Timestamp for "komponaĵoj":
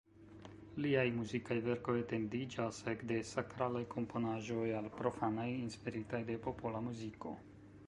3.93-4.67